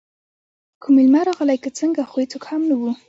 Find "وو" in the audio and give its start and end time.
2.79-2.91